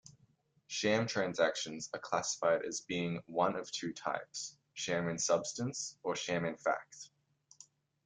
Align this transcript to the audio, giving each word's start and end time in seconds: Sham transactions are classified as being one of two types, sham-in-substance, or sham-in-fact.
Sham 0.65 1.05
transactions 1.05 1.91
are 1.93 1.99
classified 1.99 2.65
as 2.65 2.81
being 2.81 3.21
one 3.27 3.55
of 3.55 3.71
two 3.71 3.93
types, 3.93 4.57
sham-in-substance, 4.73 5.95
or 6.01 6.15
sham-in-fact. 6.15 7.11